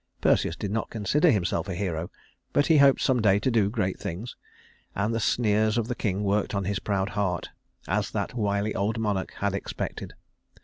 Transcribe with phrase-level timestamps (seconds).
[0.19, 2.09] Perseus did not consider himself a hero,
[2.53, 4.35] but he hoped some day to do great things;
[4.95, 7.51] and the sneers of the king worked on his proud heart,
[7.87, 10.15] as that wily old monarch had expected.